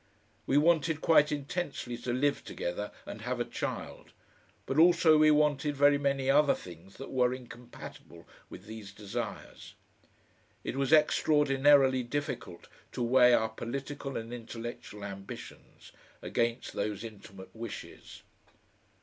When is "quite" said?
0.99-1.31